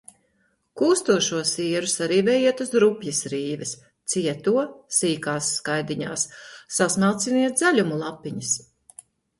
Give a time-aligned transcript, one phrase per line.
[0.81, 3.75] Kūstošo sieru sarīvējiet uz rupjas rīves,
[4.15, 4.57] cieto–
[5.01, 6.27] sīkās skaidiņās,
[6.81, 8.61] sasmalciniet zaļumu lapiņas.